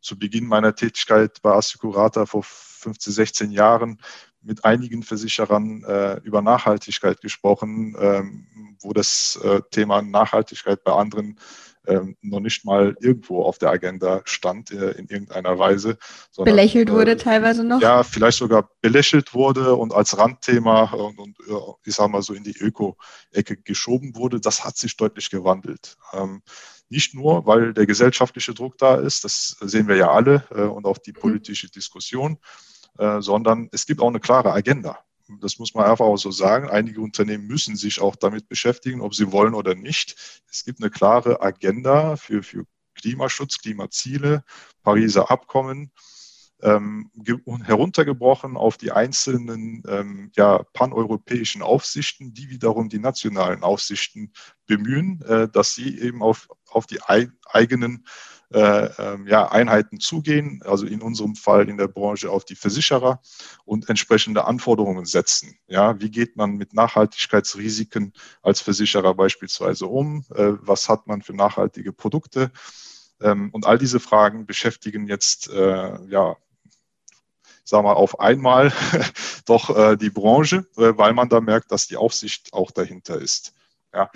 [0.00, 4.00] zu Beginn meiner Tätigkeit bei Assicurata vor 15, 16 Jahren
[4.40, 11.38] mit einigen Versicherern äh, über Nachhaltigkeit gesprochen, ähm, wo das äh, Thema Nachhaltigkeit bei anderen
[11.86, 15.98] ähm, noch nicht mal irgendwo auf der Agenda stand äh, in irgendeiner Weise.
[16.30, 17.80] Sondern, belächelt wurde äh, teilweise noch?
[17.80, 21.36] Ja, vielleicht sogar belächelt wurde und als Randthema und, und
[21.84, 24.40] ich sage mal so in die Öko-Ecke geschoben wurde.
[24.40, 25.96] Das hat sich deutlich gewandelt.
[26.12, 26.42] Ähm,
[26.88, 30.86] nicht nur, weil der gesellschaftliche Druck da ist, das sehen wir ja alle äh, und
[30.86, 31.20] auch die mhm.
[31.20, 32.38] politische Diskussion,
[32.98, 34.98] äh, sondern es gibt auch eine klare Agenda.
[35.40, 36.68] Das muss man einfach auch so sagen.
[36.68, 40.42] Einige Unternehmen müssen sich auch damit beschäftigen, ob sie wollen oder nicht.
[40.50, 42.64] Es gibt eine klare Agenda für, für
[42.94, 44.44] Klimaschutz, Klimaziele,
[44.82, 45.92] Pariser Abkommen.
[46.62, 47.10] Ähm,
[47.64, 54.34] heruntergebrochen auf die einzelnen ähm, ja, paneuropäischen Aufsichten, die wiederum die nationalen Aufsichten
[54.66, 57.00] bemühen, äh, dass sie eben auf, auf die
[57.46, 58.04] eigenen
[58.52, 63.20] äh, ähm, ja, Einheiten zugehen, also in unserem Fall in der Branche auf die Versicherer
[63.64, 65.56] und entsprechende Anforderungen setzen.
[65.68, 70.24] Ja, wie geht man mit Nachhaltigkeitsrisiken als Versicherer beispielsweise um?
[70.34, 72.50] Äh, was hat man für nachhaltige Produkte?
[73.20, 76.36] Ähm, und all diese Fragen beschäftigen jetzt äh, ja,
[77.64, 78.72] sagen wir auf einmal
[79.46, 83.54] doch äh, die Branche, äh, weil man da merkt, dass die Aufsicht auch dahinter ist.
[83.92, 84.10] Ja.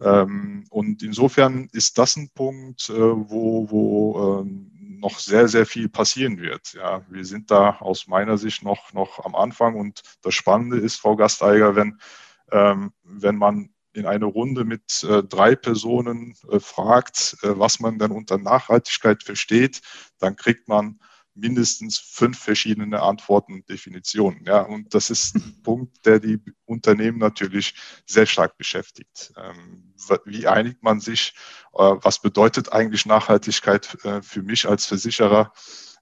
[0.00, 5.88] Ähm, und insofern ist das ein Punkt, äh, wo, wo ähm, noch sehr, sehr viel
[5.88, 6.74] passieren wird.
[6.74, 10.96] Ja, wir sind da aus meiner Sicht noch, noch am Anfang und das Spannende ist,
[10.96, 11.98] Frau Gasteiger, wenn,
[12.50, 17.98] ähm, wenn man in eine Runde mit äh, drei Personen äh, fragt, äh, was man
[17.98, 19.80] denn unter Nachhaltigkeit versteht,
[20.18, 21.00] dann kriegt man
[21.34, 24.44] mindestens fünf verschiedene Antworten und Definitionen.
[24.44, 27.74] Ja, und das ist ein Punkt, der die Unternehmen natürlich
[28.06, 29.32] sehr stark beschäftigt.
[29.36, 31.34] Ähm, wie einigt man sich?
[31.74, 35.52] Äh, was bedeutet eigentlich Nachhaltigkeit äh, für mich als Versicherer?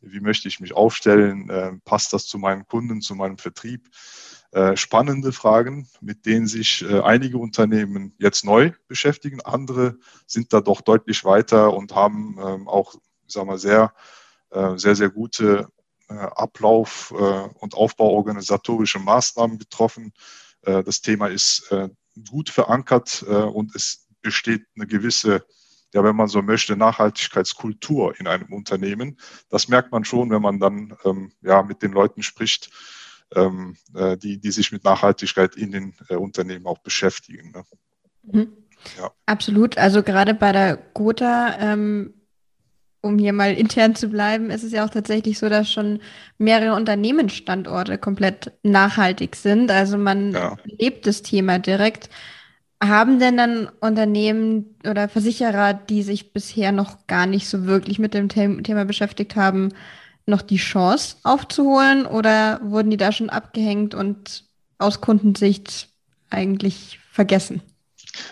[0.01, 1.51] Wie möchte ich mich aufstellen?
[1.51, 3.89] Äh, passt das zu meinen Kunden, zu meinem Vertrieb?
[4.77, 9.43] spannende Fragen, mit denen sich einige Unternehmen jetzt neu beschäftigen.
[9.43, 14.19] Andere sind da doch deutlich weiter und haben ähm, auch, ich sag mal, sehr äh,
[14.51, 15.69] sehr, sehr gute
[16.09, 20.13] äh, Ablauf- äh, und Aufbauorganisatorische Maßnahmen getroffen.
[20.63, 21.73] das Thema ist
[22.29, 25.45] gut verankert und es besteht eine gewisse
[25.95, 29.19] ja, wenn man so möchte, Nachhaltigkeitskultur in einem Unternehmen.
[29.49, 32.71] Das merkt man schon, wenn man dann ähm, ja, mit den Leuten spricht,
[33.35, 37.53] ähm, äh, die, die sich mit Nachhaltigkeit in den äh, Unternehmen auch beschäftigen.
[37.53, 37.65] Ne?
[38.23, 38.53] Mhm.
[38.97, 39.11] Ja.
[39.27, 39.79] Absolut.
[39.79, 42.15] Also gerade bei der Gotha ähm,
[43.01, 46.01] um hier mal intern zu bleiben, ist es ja auch tatsächlich so, dass schon
[46.37, 49.71] mehrere Unternehmensstandorte komplett nachhaltig sind.
[49.71, 50.57] Also man ja.
[50.65, 52.11] lebt das Thema direkt.
[52.83, 58.15] Haben denn dann Unternehmen oder Versicherer, die sich bisher noch gar nicht so wirklich mit
[58.15, 59.71] dem Thema beschäftigt haben,
[60.27, 64.45] noch die Chance aufzuholen oder wurden die da schon abgehängt und
[64.79, 65.89] aus Kundensicht
[66.31, 67.63] eigentlich vergessen?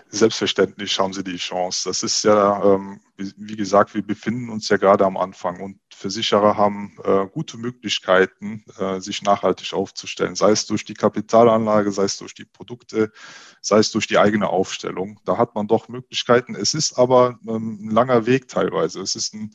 [0.09, 1.89] Selbstverständlich haben sie die Chance.
[1.89, 6.57] Das ist ja, ähm, wie gesagt, wir befinden uns ja gerade am Anfang und Versicherer
[6.57, 12.19] haben äh, gute Möglichkeiten, äh, sich nachhaltig aufzustellen, sei es durch die Kapitalanlage, sei es
[12.19, 13.13] durch die Produkte,
[13.61, 15.21] sei es durch die eigene Aufstellung.
[15.25, 16.55] Da hat man doch Möglichkeiten.
[16.55, 19.01] Es ist aber ähm, ein langer Weg teilweise.
[19.01, 19.55] Es ist ein,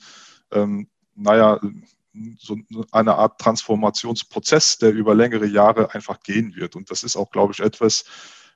[0.52, 1.60] ähm, naja,
[2.38, 2.58] so
[2.92, 6.76] eine Art Transformationsprozess, der über längere Jahre einfach gehen wird.
[6.76, 8.04] Und das ist auch, glaube ich, etwas,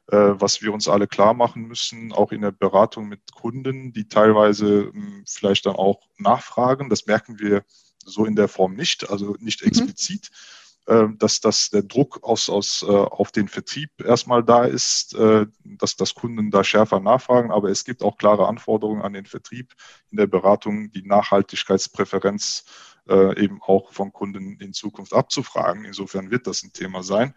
[0.07, 4.91] was wir uns alle klar machen müssen, auch in der Beratung mit Kunden, die teilweise
[4.93, 6.89] hm, vielleicht dann auch nachfragen.
[6.89, 7.63] Das merken wir
[8.03, 9.69] so in der Form nicht, also nicht mhm.
[9.69, 10.29] explizit.
[10.87, 11.17] Mhm.
[11.17, 15.95] dass, dass der Druck aus, aus, äh, auf den Vertrieb erstmal da ist, äh, dass,
[15.95, 17.51] dass Kunden da schärfer nachfragen.
[17.51, 19.73] Aber es gibt auch klare Anforderungen an den Vertrieb
[20.11, 22.65] in der Beratung, die Nachhaltigkeitspräferenz
[23.07, 25.85] eben auch von Kunden in Zukunft abzufragen.
[25.85, 27.35] Insofern wird das ein Thema sein.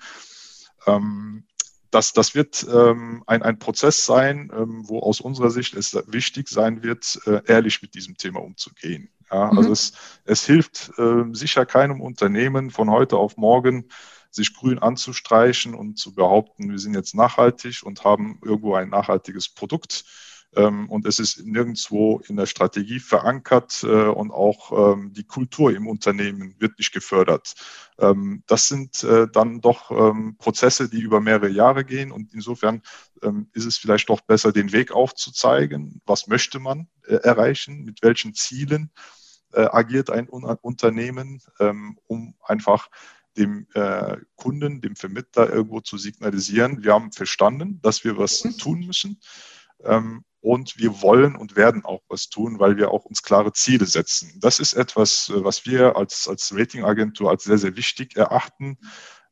[0.87, 1.45] Ähm,
[1.91, 6.49] das, das wird ähm, ein, ein Prozess sein, ähm, wo aus unserer Sicht es wichtig
[6.49, 9.11] sein wird, äh, ehrlich mit diesem Thema umzugehen.
[9.31, 9.59] Ja, mhm.
[9.59, 9.93] Also es,
[10.25, 13.89] es hilft äh, sicher keinem Unternehmen von heute auf morgen,
[14.31, 19.49] sich grün anzustreichen und zu behaupten, wir sind jetzt nachhaltig und haben irgendwo ein nachhaltiges
[19.49, 20.05] Produkt.
[20.57, 25.75] Ähm, und es ist nirgendwo in der Strategie verankert äh, und auch ähm, die Kultur
[25.75, 27.55] im Unternehmen wird nicht gefördert.
[27.99, 29.89] Ähm, das sind äh, dann doch
[30.39, 32.83] Prozesse, die über mehrere Jahre gehen und insofern
[33.53, 36.01] ist es vielleicht doch besser, den Weg aufzuzeigen.
[36.07, 37.83] Was möchte man äh, erreichen?
[37.85, 38.91] Mit welchen Zielen
[39.51, 41.41] agiert ein Unternehmen,
[42.07, 42.91] um einfach
[43.39, 43.67] dem
[44.37, 49.19] Kunden, dem Vermittler irgendwo zu signalisieren, wir haben verstanden, dass wir was tun müssen
[50.41, 54.39] und wir wollen und werden auch was tun, weil wir auch uns klare Ziele setzen.
[54.41, 58.79] Das ist etwas, äh, was wir als, als Ratingagentur als sehr, sehr wichtig erachten,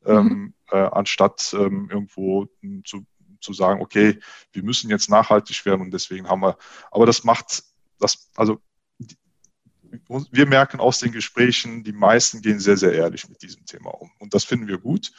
[0.04, 0.06] mhm.
[0.06, 3.06] ähm, äh, anstatt ähm, irgendwo hm, zu,
[3.40, 4.18] zu sagen, okay,
[4.52, 6.58] wir müssen jetzt nachhaltig werden und deswegen haben wir,
[6.90, 7.62] aber das macht,
[8.00, 8.60] das, also
[10.30, 14.10] wir merken aus den Gesprächen, die meisten gehen sehr, sehr ehrlich mit diesem Thema um.
[14.18, 15.12] Und das finden wir gut.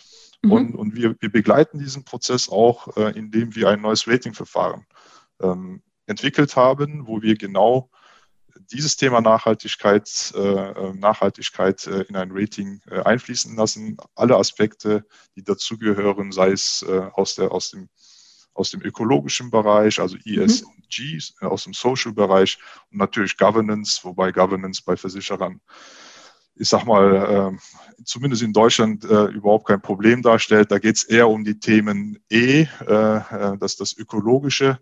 [0.43, 0.51] Mhm.
[0.51, 4.85] Und, und wir, wir begleiten diesen Prozess auch, äh, indem wir ein neues Ratingverfahren
[5.41, 7.89] ähm, entwickelt haben, wo wir genau
[8.71, 13.97] dieses Thema Nachhaltigkeit, äh, äh, Nachhaltigkeit äh, in ein Rating äh, einfließen lassen.
[14.15, 17.89] Alle Aspekte, die dazugehören, sei es äh, aus, der, aus, dem,
[18.53, 21.21] aus dem ökologischen Bereich, also ESG, mhm.
[21.41, 22.57] Äh, aus dem Social-Bereich
[22.91, 25.61] und natürlich Governance, wobei Governance bei Versicherern
[26.59, 30.71] ich sag mal, äh, zumindest in Deutschland äh, überhaupt kein Problem darstellt.
[30.71, 34.79] Da geht es eher um die Themen E, äh, das das Ökologische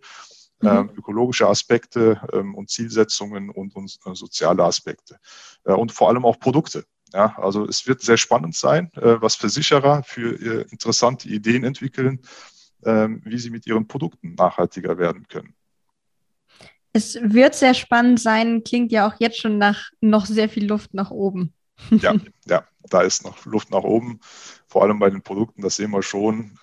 [0.61, 0.67] mhm.
[0.67, 5.17] Ähm, ökologische Aspekte ähm, und Zielsetzungen und, und äh, soziale Aspekte.
[5.63, 6.85] Äh, und vor allem auch Produkte.
[7.13, 12.19] Ja, also es wird sehr spannend sein, äh, was Versicherer für interessante Ideen entwickeln,
[12.83, 15.53] ähm, wie sie mit ihren Produkten nachhaltiger werden können.
[16.93, 20.93] Es wird sehr spannend sein, klingt ja auch jetzt schon nach noch sehr viel Luft
[20.93, 21.53] nach oben.
[21.91, 22.15] Ja,
[22.45, 24.21] ja, da ist noch Luft nach oben,
[24.65, 26.57] vor allem bei den Produkten, das sehen wir schon.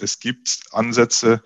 [0.00, 1.44] Es gibt Ansätze,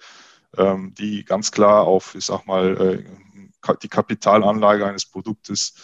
[0.99, 5.75] die ganz klar auf, ich sag mal, äh, die Kapitalanlage eines Produktes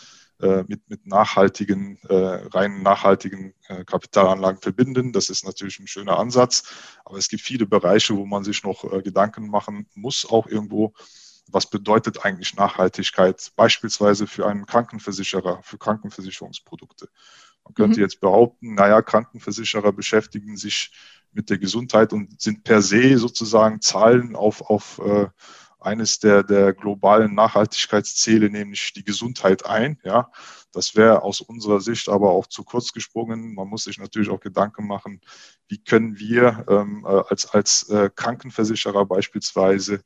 [0.40, 3.54] äh, mit, mit nachhaltigen, äh, rein nachhaltigen
[3.86, 5.12] Kapitalanlagen verbinden.
[5.12, 6.64] Das ist natürlich ein schöner Ansatz.
[7.04, 10.92] Aber es gibt viele Bereiche, wo man sich noch Gedanken machen muss, auch irgendwo,
[11.48, 17.08] was bedeutet eigentlich Nachhaltigkeit, beispielsweise für einen Krankenversicherer, für Krankenversicherungsprodukte.
[17.64, 18.04] Man könnte mhm.
[18.04, 20.92] jetzt behaupten, naja, Krankenversicherer beschäftigen sich
[21.32, 25.26] mit der Gesundheit und sind per se sozusagen Zahlen auf, auf äh,
[25.80, 29.98] eines der, der globalen Nachhaltigkeitsziele, nämlich die Gesundheit ein.
[30.02, 30.30] Ja,
[30.72, 33.54] das wäre aus unserer Sicht aber auch zu kurz gesprungen.
[33.54, 35.20] Man muss sich natürlich auch Gedanken machen,
[35.68, 40.02] wie können wir ähm, äh, als, als äh, Krankenversicherer beispielsweise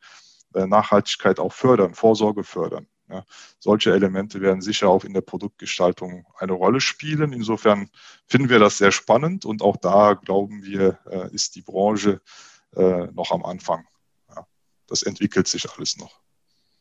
[0.55, 2.87] äh, Nachhaltigkeit auch fördern, Vorsorge fördern.
[3.11, 3.25] Ja,
[3.59, 7.33] solche Elemente werden sicher auch in der Produktgestaltung eine Rolle spielen.
[7.33, 7.89] Insofern
[8.27, 12.21] finden wir das sehr spannend und auch da glauben wir, äh, ist die Branche
[12.77, 13.87] äh, noch am Anfang.
[14.35, 14.47] Ja,
[14.87, 16.21] das entwickelt sich alles noch.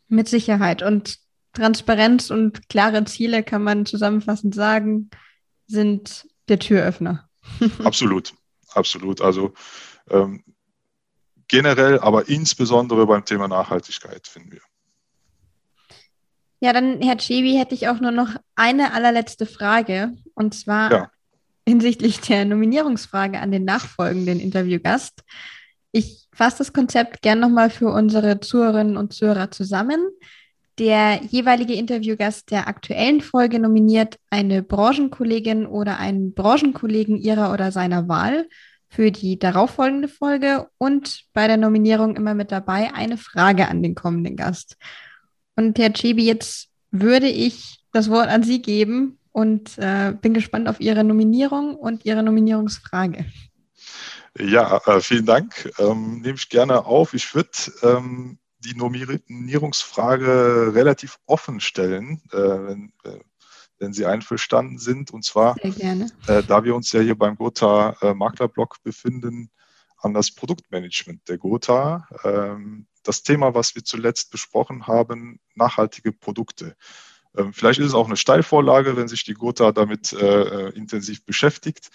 [0.09, 0.83] Mit Sicherheit.
[0.83, 1.19] Und
[1.53, 5.09] Transparenz und klare Ziele, kann man zusammenfassend sagen,
[5.65, 7.29] sind der Türöffner.
[7.83, 8.33] absolut,
[8.73, 9.21] absolut.
[9.21, 9.53] Also
[10.09, 10.43] ähm,
[11.47, 14.61] generell, aber insbesondere beim Thema Nachhaltigkeit finden wir.
[16.59, 20.13] Ja, dann, Herr Chebi, hätte ich auch nur noch eine allerletzte Frage.
[20.33, 21.11] Und zwar ja.
[21.67, 25.23] hinsichtlich der Nominierungsfrage an den nachfolgenden Interviewgast.
[25.91, 29.99] Ich fasse das Konzept gern nochmal für unsere Zuhörerinnen und Zuhörer zusammen.
[30.79, 38.07] Der jeweilige Interviewgast der aktuellen Folge nominiert eine Branchenkollegin oder einen Branchenkollegen ihrer oder seiner
[38.07, 38.47] Wahl
[38.89, 43.95] für die darauffolgende Folge und bei der Nominierung immer mit dabei eine Frage an den
[43.95, 44.77] kommenden Gast.
[45.57, 50.69] Und Herr Chibi, jetzt würde ich das Wort an Sie geben und äh, bin gespannt
[50.69, 53.25] auf Ihre Nominierung und Ihre Nominierungsfrage.
[54.39, 55.71] Ja, äh, vielen Dank.
[55.79, 57.15] Ähm, nehme ich gerne auf.
[57.15, 57.49] Ich würde
[57.81, 63.17] ähm, die Nominierungsfrage relativ offen stellen, äh, wenn, äh,
[63.79, 65.09] wenn Sie einverstanden sind.
[65.09, 69.49] Und zwar, äh, da wir uns ja hier beim Gotha äh, Maklerblock befinden,
[69.97, 72.07] an das Produktmanagement der Gotha.
[72.23, 76.75] Ähm, das Thema, was wir zuletzt besprochen haben, nachhaltige Produkte.
[77.35, 81.89] Ähm, vielleicht ist es auch eine Steilvorlage, wenn sich die Gotha damit äh, intensiv beschäftigt.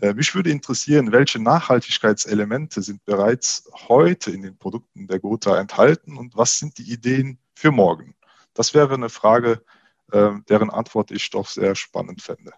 [0.00, 6.16] Äh, mich würde interessieren, welche Nachhaltigkeitselemente sind bereits heute in den Produkten der Gotha enthalten
[6.16, 8.14] und was sind die Ideen für morgen?
[8.54, 9.62] Das wäre eine Frage,
[10.12, 12.52] äh, deren Antwort ich doch sehr spannend fände.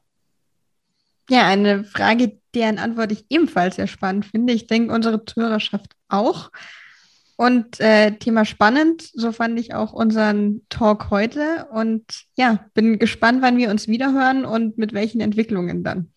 [1.30, 4.52] Ja, eine Frage, deren Antwort ich ebenfalls sehr spannend finde.
[4.52, 6.50] Ich denke, unsere Zuhörerschaft auch.
[7.36, 11.68] Und äh, Thema spannend, so fand ich auch unseren Talk heute.
[11.72, 12.04] Und
[12.36, 16.12] ja, bin gespannt, wann wir uns wiederhören und mit welchen Entwicklungen dann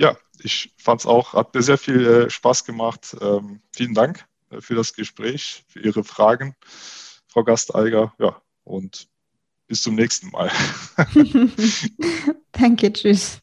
[0.00, 3.16] ja, ich fand es auch, hat mir sehr viel äh, Spaß gemacht.
[3.20, 6.56] Ähm, vielen Dank äh, für das Gespräch, für Ihre Fragen,
[7.28, 8.14] Frau Gasteiger.
[8.18, 9.08] Ja, und
[9.66, 10.50] bis zum nächsten Mal.
[12.52, 13.39] Danke, tschüss.